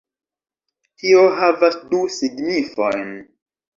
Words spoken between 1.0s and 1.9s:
Tio havas